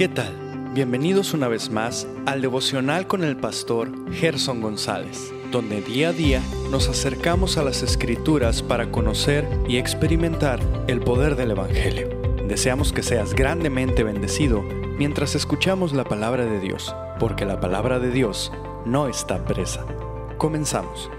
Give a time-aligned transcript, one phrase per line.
[0.00, 0.34] ¿Qué tal?
[0.72, 6.40] Bienvenidos una vez más al devocional con el pastor Gerson González, donde día a día
[6.70, 10.58] nos acercamos a las escrituras para conocer y experimentar
[10.88, 12.08] el poder del Evangelio.
[12.48, 14.62] Deseamos que seas grandemente bendecido
[14.96, 18.50] mientras escuchamos la palabra de Dios, porque la palabra de Dios
[18.86, 19.84] no está presa.
[20.38, 21.10] Comenzamos.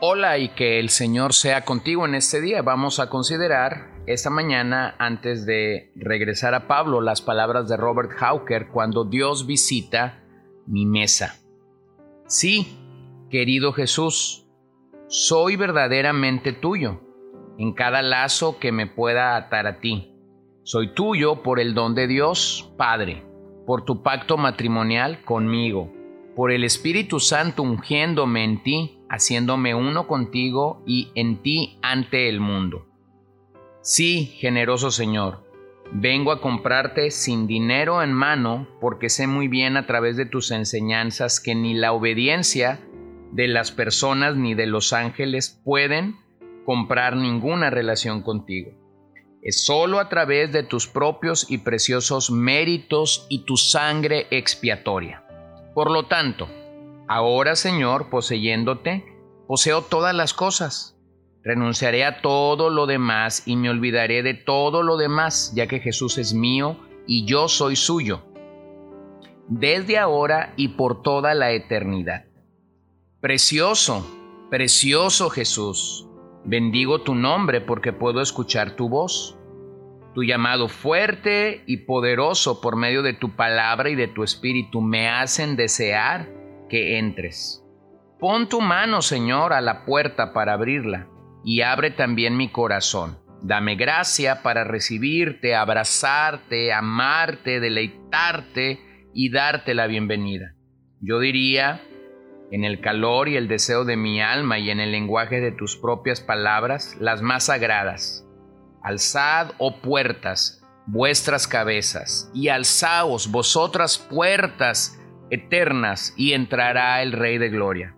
[0.00, 2.62] Hola y que el Señor sea contigo en este día.
[2.62, 8.68] Vamos a considerar esta mañana, antes de regresar a Pablo, las palabras de Robert Hawker
[8.68, 10.24] cuando Dios visita
[10.66, 11.38] mi mesa.
[12.26, 12.78] Sí,
[13.30, 14.46] querido Jesús,
[15.06, 17.00] soy verdaderamente tuyo,
[17.58, 20.16] en cada lazo que me pueda atar a ti.
[20.64, 23.24] Soy tuyo por el don de Dios, Padre,
[23.66, 25.92] por tu pacto matrimonial conmigo,
[26.34, 32.40] por el Espíritu Santo ungiéndome en ti, haciéndome uno contigo y en ti ante el
[32.40, 32.91] mundo.
[33.84, 35.42] Sí, generoso Señor,
[35.90, 40.52] vengo a comprarte sin dinero en mano porque sé muy bien a través de tus
[40.52, 42.78] enseñanzas que ni la obediencia
[43.32, 46.14] de las personas ni de los ángeles pueden
[46.64, 48.70] comprar ninguna relación contigo.
[49.42, 55.24] Es solo a través de tus propios y preciosos méritos y tu sangre expiatoria.
[55.74, 56.46] Por lo tanto,
[57.08, 59.04] ahora Señor, poseyéndote,
[59.48, 60.91] poseo todas las cosas
[61.44, 66.16] Renunciaré a todo lo demás y me olvidaré de todo lo demás, ya que Jesús
[66.18, 68.22] es mío y yo soy suyo,
[69.48, 72.26] desde ahora y por toda la eternidad.
[73.20, 74.06] Precioso,
[74.50, 76.06] precioso Jesús,
[76.44, 79.36] bendigo tu nombre porque puedo escuchar tu voz,
[80.14, 85.08] tu llamado fuerte y poderoso por medio de tu palabra y de tu espíritu me
[85.08, 86.28] hacen desear
[86.68, 87.66] que entres.
[88.20, 91.08] Pon tu mano, Señor, a la puerta para abrirla
[91.44, 93.18] y abre también mi corazón.
[93.42, 98.80] Dame gracia para recibirte, abrazarte, amarte, deleitarte
[99.12, 100.54] y darte la bienvenida.
[101.00, 101.82] Yo diría,
[102.52, 105.76] en el calor y el deseo de mi alma y en el lenguaje de tus
[105.76, 108.24] propias palabras, las más sagradas.
[108.82, 115.00] Alzad, oh puertas, vuestras cabezas, y alzaos vosotras puertas
[115.30, 117.96] eternas, y entrará el Rey de Gloria.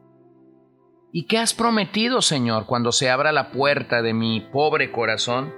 [1.17, 5.55] ¿Y qué has prometido, Señor, cuando se abra la puerta de mi pobre corazón?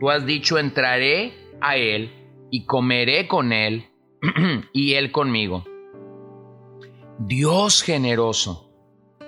[0.00, 2.10] Tú has dicho, entraré a Él
[2.50, 3.90] y comeré con Él
[4.72, 5.64] y Él conmigo.
[7.18, 8.72] Dios generoso,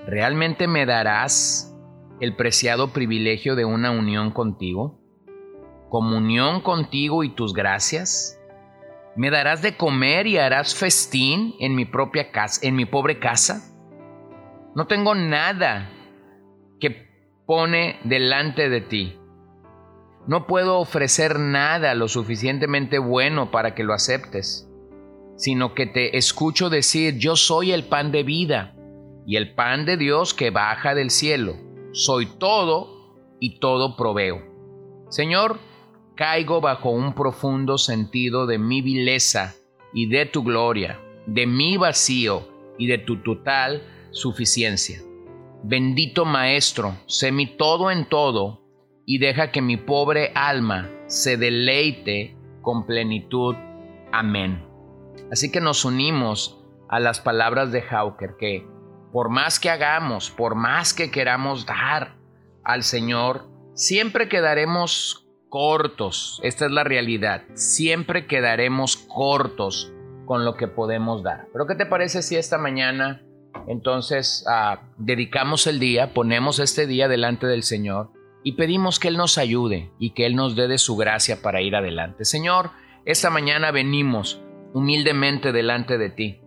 [0.07, 1.77] ¿realmente me darás
[2.19, 4.99] el preciado privilegio de una unión contigo?
[5.91, 8.41] ¿Comunión contigo y tus gracias?
[9.17, 13.78] ¿Me darás de comer y harás festín en mi propia casa, en mi pobre casa?
[14.79, 15.91] No tengo nada
[16.79, 17.09] que
[17.47, 19.19] pone delante de ti.
[20.29, 24.71] No puedo ofrecer nada lo suficientemente bueno para que lo aceptes,
[25.37, 28.77] sino que te escucho decir, yo soy el pan de vida
[29.27, 31.57] y el pan de Dios que baja del cielo.
[31.91, 34.45] Soy todo y todo proveo.
[35.09, 35.59] Señor,
[36.15, 39.57] caigo bajo un profundo sentido de mi vileza
[39.93, 42.47] y de tu gloria, de mi vacío
[42.79, 45.01] y de tu total suficiencia.
[45.63, 48.63] Bendito Maestro, sé mi todo en todo
[49.05, 53.57] y deja que mi pobre alma se deleite con plenitud.
[54.13, 54.65] Amén.
[55.33, 56.59] Así que nos unimos
[56.89, 58.67] a las palabras de Hawker que
[59.13, 62.17] por más que hagamos, por más que queramos dar
[62.63, 66.41] al Señor, siempre quedaremos cortos.
[66.43, 67.43] Esta es la realidad.
[67.55, 69.93] Siempre quedaremos cortos
[70.27, 71.49] con lo que podemos dar.
[71.53, 73.23] Pero ¿qué te parece si esta mañana
[73.67, 78.11] entonces ah, dedicamos el día, ponemos este día delante del Señor
[78.45, 81.61] y pedimos que Él nos ayude y que Él nos dé de su gracia para
[81.61, 82.25] ir adelante.
[82.25, 82.71] Señor,
[83.05, 84.41] esta mañana venimos
[84.73, 86.41] humildemente delante de ti.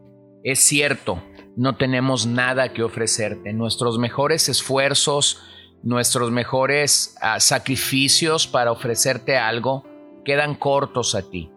[0.44, 1.22] Es cierto,
[1.56, 3.54] no tenemos nada que ofrecerte.
[3.54, 5.44] Nuestros mejores esfuerzos,
[5.84, 9.86] nuestros mejores ah, sacrificios para ofrecerte algo
[10.26, 11.51] quedan cortos a ti.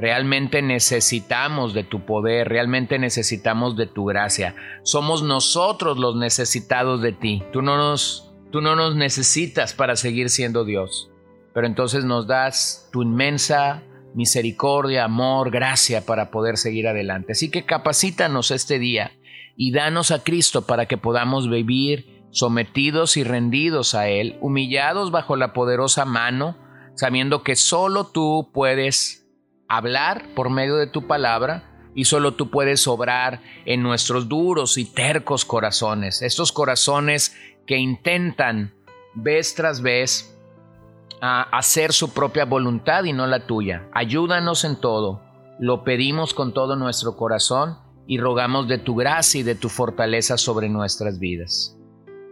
[0.00, 4.54] Realmente necesitamos de tu poder, realmente necesitamos de tu gracia.
[4.82, 7.42] Somos nosotros los necesitados de ti.
[7.52, 11.10] Tú no nos, tú no nos necesitas para seguir siendo Dios.
[11.52, 13.82] Pero entonces nos das tu inmensa
[14.14, 17.32] misericordia, amor, gracia para poder seguir adelante.
[17.32, 19.12] Así que capacítanos este día
[19.54, 25.36] y danos a Cristo para que podamos vivir sometidos y rendidos a Él, humillados bajo
[25.36, 26.56] la poderosa mano,
[26.94, 29.19] sabiendo que solo tú puedes
[29.70, 31.62] hablar por medio de tu palabra
[31.94, 37.36] y solo tú puedes obrar en nuestros duros y tercos corazones, estos corazones
[37.66, 38.74] que intentan
[39.14, 40.36] vez tras vez
[41.22, 43.88] a hacer su propia voluntad y no la tuya.
[43.92, 45.22] Ayúdanos en todo.
[45.58, 50.36] Lo pedimos con todo nuestro corazón y rogamos de tu gracia y de tu fortaleza
[50.36, 51.76] sobre nuestras vidas.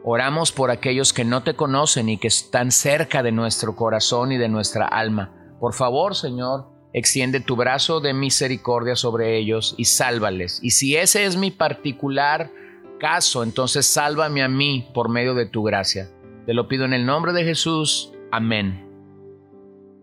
[0.03, 4.39] Oramos por aquellos que no te conocen y que están cerca de nuestro corazón y
[4.39, 5.35] de nuestra alma.
[5.61, 10.61] Por favor, Señor, extiende tu brazo de misericordia sobre ellos y sálvales.
[10.63, 12.51] Y si ese es mi particular
[12.99, 16.11] caso, entonces sálvame a mí por medio de tu gracia.
[16.47, 18.13] Te lo pido en el nombre de Jesús.
[18.31, 18.89] Amén.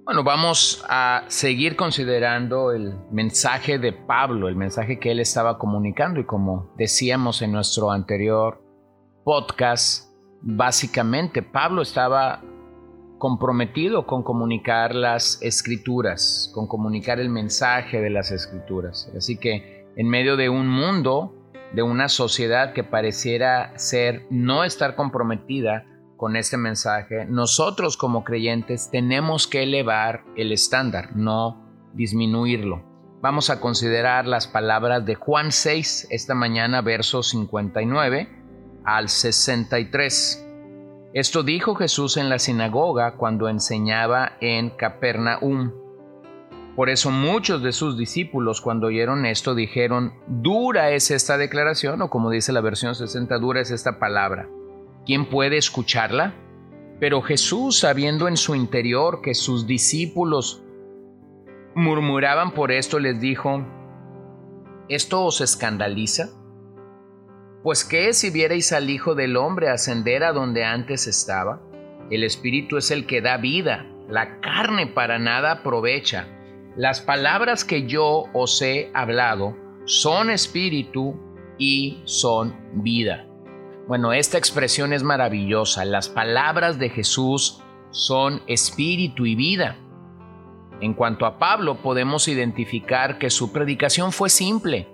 [0.06, 6.20] Bueno, vamos a seguir considerando el mensaje de Pablo, el mensaje que él estaba comunicando
[6.20, 8.62] y como decíamos en nuestro anterior
[9.24, 10.12] podcast,
[10.44, 12.44] básicamente Pablo estaba
[13.26, 19.12] comprometido con comunicar las escrituras, con comunicar el mensaje de las escrituras.
[19.18, 21.34] Así que en medio de un mundo,
[21.74, 25.88] de una sociedad que pareciera ser no estar comprometida
[26.18, 32.84] con este mensaje, nosotros como creyentes tenemos que elevar el estándar, no disminuirlo.
[33.24, 38.30] Vamos a considerar las palabras de Juan 6 esta mañana, versos 59
[38.84, 40.45] al 63.
[41.16, 45.72] Esto dijo Jesús en la sinagoga cuando enseñaba en Capernaum.
[46.76, 52.10] Por eso muchos de sus discípulos cuando oyeron esto dijeron, dura es esta declaración, o
[52.10, 54.50] como dice la versión 60, dura es esta palabra.
[55.06, 56.34] ¿Quién puede escucharla?
[57.00, 60.66] Pero Jesús, sabiendo en su interior que sus discípulos
[61.76, 63.66] murmuraban por esto, les dijo,
[64.90, 66.32] ¿esto os escandaliza?
[67.66, 71.64] Pues qué si vierais al Hijo del Hombre ascender a donde antes estaba?
[72.12, 76.28] El Espíritu es el que da vida, la carne para nada aprovecha.
[76.78, 81.20] Las palabras que yo os he hablado son espíritu
[81.58, 83.26] y son vida.
[83.88, 85.86] Bueno, esta expresión es maravillosa.
[85.86, 89.76] Las palabras de Jesús son espíritu y vida.
[90.82, 94.88] En cuanto a Pablo, podemos identificar que su predicación fue simple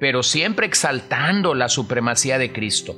[0.00, 2.96] pero siempre exaltando la supremacía de Cristo.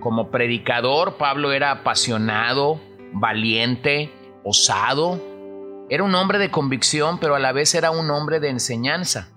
[0.00, 2.80] Como predicador, Pablo era apasionado,
[3.12, 4.12] valiente,
[4.44, 5.20] osado.
[5.90, 9.28] Era un hombre de convicción, pero a la vez era un hombre de enseñanza.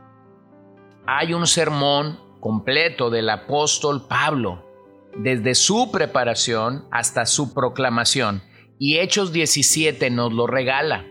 [1.05, 4.65] Hay un sermón completo del apóstol Pablo,
[5.17, 8.43] desde su preparación hasta su proclamación,
[8.79, 11.05] y Hechos 17 nos lo regala.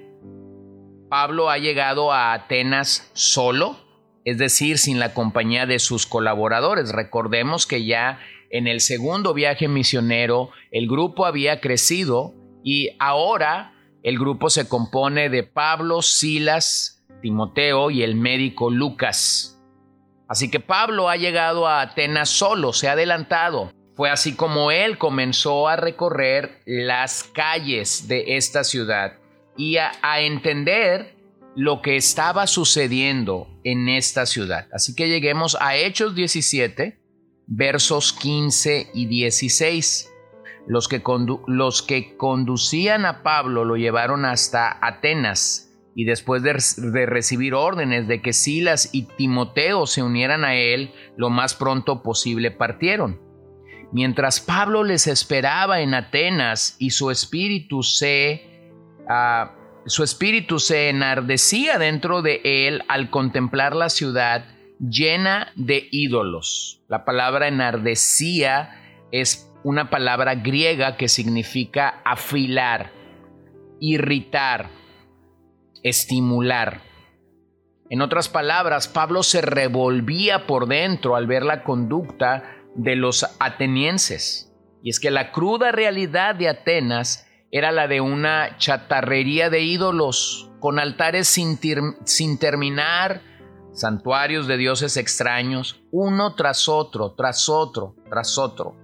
[1.08, 3.76] Pablo ha llegado a Atenas solo,
[4.24, 6.92] es decir, sin la compañía de sus colaboradores.
[6.92, 8.20] Recordemos que ya
[8.50, 15.28] en el segundo viaje misionero el grupo había crecido y ahora el grupo se compone
[15.28, 19.60] de Pablo, Silas, Timoteo y el médico Lucas.
[20.28, 23.70] Así que Pablo ha llegado a Atenas solo, se ha adelantado.
[23.94, 29.18] Fue así como él comenzó a recorrer las calles de esta ciudad
[29.56, 31.14] y a, entender
[31.54, 34.68] lo que estaba sucediendo en esta ciudad.
[34.72, 36.98] Así que lleguemos a Hechos 17,
[37.46, 40.08] versos 15 y 16.
[40.66, 41.02] Los que,
[41.48, 48.22] los que conducían a Pablo lo llevaron hasta Atenas y después de, recibir órdenes de
[48.22, 53.20] que Silas y Timoteo se unieran a él lo más pronto posible partieron.
[53.92, 58.70] Mientras Pablo les esperaba en Atenas y su espíritu se...
[59.06, 64.44] Ah, su espíritu se enardecía dentro de él al contemplar la ciudad
[64.78, 66.82] llena de ídolos.
[66.88, 72.92] La palabra enardecía es una palabra griega que significa afilar,
[73.80, 74.70] irritar,
[75.82, 76.80] estimular.
[77.90, 84.52] En otras palabras, Pablo se revolvía por dentro al ver la conducta de los atenienses.
[84.82, 90.50] Y es que la cruda realidad de Atenas era la de una chatarrería de ídolos,
[90.58, 91.58] con altares sin,
[92.04, 93.20] sin, terminar,
[93.74, 98.74] santuarios de dioses extraños, uno tras otro, tras otro, tras otro.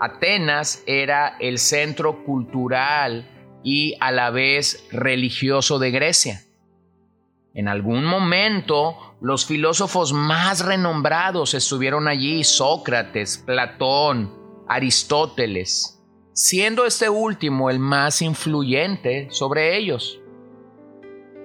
[0.00, 3.30] Atenas era el centro cultural
[3.62, 6.42] y a la vez religioso de Grecia.
[7.54, 14.34] En algún momento los filósofos más renombrados estuvieron allí, Sócrates, Platón,
[14.68, 15.95] Aristóteles
[16.36, 20.20] siendo este último el más influyente sobre ellos.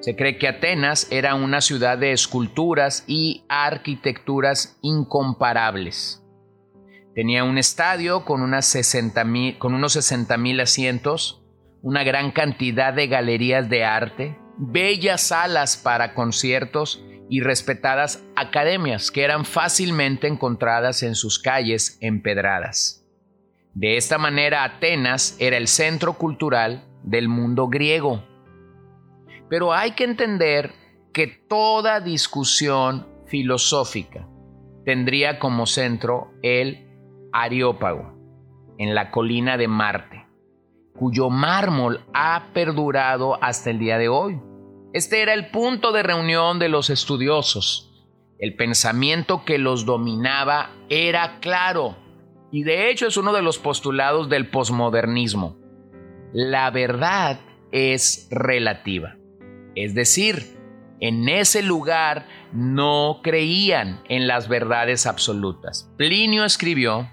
[0.01, 6.21] Se cree que Atenas era una ciudad de esculturas y arquitecturas incomparables.
[7.15, 9.23] Tenía un estadio con, unas 60
[9.59, 11.41] con unos 60 mil asientos,
[11.81, 19.23] una gran cantidad de galerías de arte, bellas salas para conciertos y respetadas academias que
[19.23, 23.00] eran fácilmente encontradas en sus calles empedradas.
[23.73, 28.23] De esta manera Atenas era el centro cultural del mundo griego.
[29.49, 30.73] Pero hay que entender
[31.13, 34.27] que toda discusión filosófica
[34.85, 36.87] tendría como centro el
[37.33, 38.13] Areópago,
[38.77, 40.25] en la colina de Marte,
[40.97, 44.41] cuyo mármol ha perdurado hasta el día de hoy.
[44.93, 47.87] Este era el punto de reunión de los estudiosos.
[48.37, 51.95] El pensamiento que los dominaba era claro,
[52.51, 55.57] y de hecho es uno de los postulados del posmodernismo.
[56.33, 57.39] La verdad
[57.71, 59.15] es relativa.
[59.75, 60.57] Es decir,
[60.99, 65.91] en ese lugar no creían en las verdades absolutas.
[65.97, 67.09] Plinio escribió,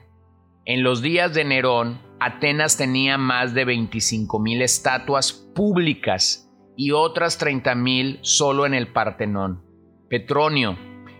[0.64, 7.38] en los días de Nerón, Atenas tenía más de 25 mil estatuas públicas y otras
[7.38, 9.64] 30 mil solo en el Partenón.
[10.10, 10.76] Petronio,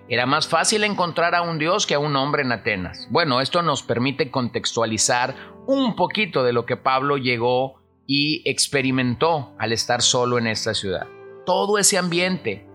[0.09, 3.09] era más fácil encontrar a un dios que a un hombre en Atenas.
[3.11, 5.35] Bueno, esto nos permite contextualizar
[5.67, 11.07] un poquito de lo que Pablo llegó y experimentó al estar solo en esta ciudad.
[11.45, 12.67] Todo ese ambiente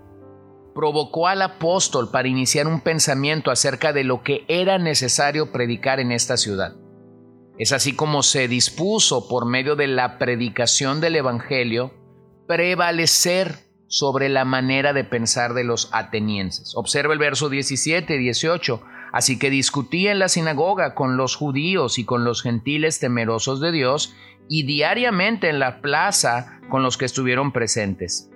[0.75, 6.11] provocó al apóstol para iniciar un pensamiento acerca de lo que era necesario predicar en
[6.11, 6.75] esta ciudad.
[7.57, 11.93] Es así como se dispuso por medio de la predicación del Evangelio
[12.47, 16.75] prevalecer sobre la manera de pensar de los atenienses.
[16.75, 18.81] Observa el verso 17 y 18.
[19.11, 23.71] Así que discutía en la sinagoga con los judíos y con los gentiles temerosos de
[23.71, 24.15] Dios
[24.49, 28.31] y diariamente en la plaza con los que estuvieron presentes.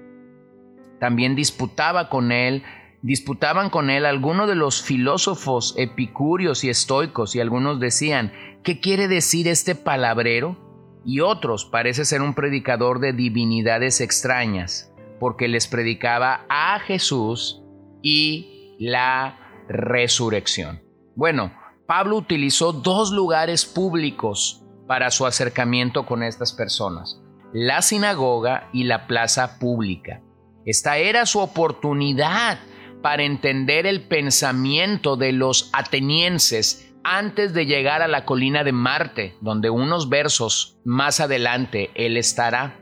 [0.99, 2.61] También disputaba con él,
[3.01, 8.31] disputaban con él algunos de los filósofos epicúreos y estoicos y algunos decían,
[8.63, 10.55] ¿qué quiere decir este palabrero?
[11.03, 17.63] Y otros parece ser un predicador de divinidades extrañas porque les predicaba a Jesús
[18.01, 20.81] y la resurrección.
[21.15, 21.51] Bueno,
[21.87, 27.21] Pablo utilizó dos lugares públicos para su acercamiento con estas personas,
[27.53, 30.21] la sinagoga y la plaza pública.
[30.65, 32.59] Esta era su oportunidad
[33.01, 39.37] para entender el pensamiento de los atenienses antes de llegar a la colina de Marte,
[39.39, 42.79] donde unos versos más adelante él estará.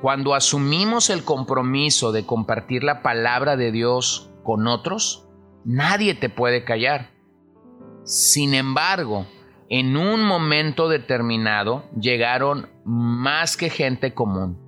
[0.00, 5.28] Cuando asumimos el compromiso de compartir la palabra de Dios con otros,
[5.64, 7.10] nadie te puede callar.
[8.04, 9.26] Sin embargo,
[9.68, 14.58] en un momento determinado llegaron más que gente común.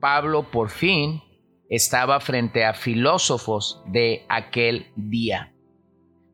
[0.00, 1.20] Pablo por fin
[1.68, 5.52] estaba frente a filósofos de aquel día.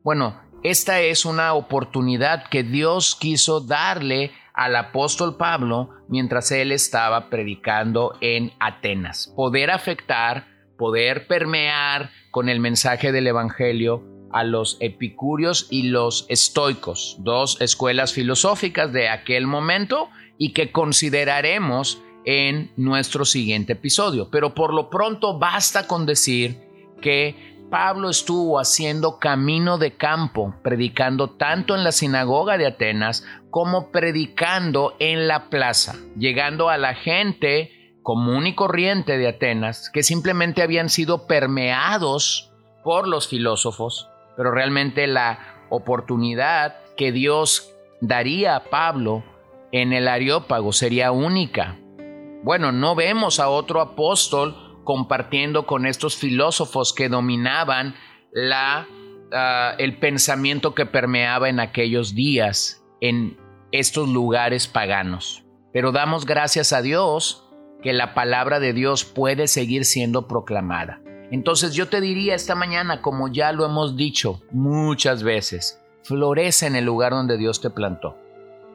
[0.03, 7.29] Bueno, esta es una oportunidad que Dios quiso darle al apóstol Pablo mientras él estaba
[7.29, 9.33] predicando en Atenas.
[9.35, 17.17] Poder afectar, poder permear con el mensaje del Evangelio a los epicúreos y los estoicos,
[17.19, 24.29] dos escuelas filosóficas de aquel momento y que consideraremos en nuestro siguiente episodio.
[24.31, 26.57] Pero por lo pronto basta con decir
[27.01, 33.91] que Pablo estuvo haciendo camino de campo, predicando tanto en la sinagoga de Atenas como
[33.91, 40.61] predicando en la plaza, llegando a la gente común y corriente de Atenas, que simplemente
[40.61, 42.51] habían sido permeados
[42.83, 49.23] por los filósofos, pero realmente la oportunidad que Dios daría a Pablo
[49.71, 51.77] en el Areópago sería única.
[52.43, 57.95] Bueno, no vemos a otro apóstol compartiendo con estos filósofos que dominaban
[58.33, 58.89] la,
[59.31, 63.37] ah, el pensamiento que permeaba en aquellos días en
[63.71, 65.45] estos lugares paganos.
[65.71, 67.49] Pero damos gracias a Dios
[67.81, 70.99] que la palabra de Dios puede seguir siendo proclamada.
[71.31, 76.75] Entonces yo te diría esta mañana, como ya lo hemos dicho muchas veces, florece en
[76.75, 78.17] el lugar donde Dios te plantó.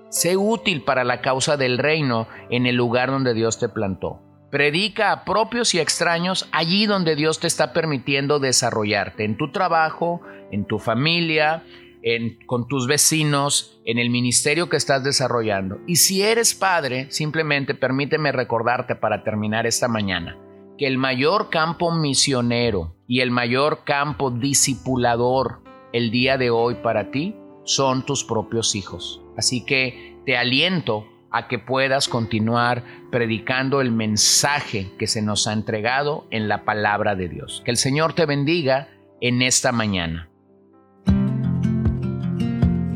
[0.09, 4.23] Sé útil para la causa del reino en el lugar donde Dios te plantó.
[4.51, 10.21] Predica a propios y extraños allí donde Dios te está permitiendo desarrollarte, en tu trabajo,
[10.51, 11.65] en tu familia,
[12.03, 15.79] en, con tus vecinos, en el ministerio que estás desarrollando.
[15.87, 20.37] Y si eres padre, simplemente permíteme recordarte para terminar esta mañana
[20.77, 25.63] que el mayor campo misionero y el mayor campo discipulador
[25.93, 29.23] el día de hoy para ti son tus propios hijos.
[29.37, 35.53] Así que te aliento a que puedas continuar predicando el mensaje que se nos ha
[35.53, 37.63] entregado en la palabra de Dios.
[37.65, 38.89] Que el Señor te bendiga
[39.21, 40.29] en esta mañana.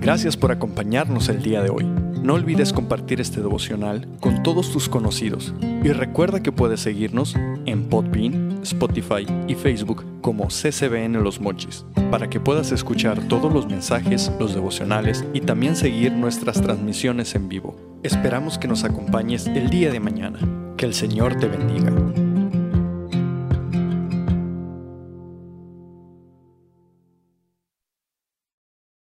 [0.00, 1.84] Gracias por acompañarnos el día de hoy.
[2.22, 7.34] No olvides compartir este devocional con todos tus conocidos y recuerda que puedes seguirnos
[7.64, 13.66] en Podbean, Spotify y Facebook como CCBN Los Mochis para que puedas escuchar todos los
[13.66, 17.89] mensajes, los devocionales y también seguir nuestras transmisiones en vivo.
[18.02, 20.38] Esperamos que nos acompañes el día de mañana.
[20.78, 21.92] Que el Señor te bendiga.